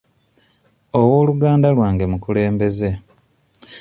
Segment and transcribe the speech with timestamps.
[0.99, 2.89] Ow'oluganda lwange mukulembeze.